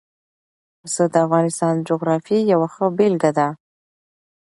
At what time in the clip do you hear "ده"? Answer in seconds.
3.37-3.47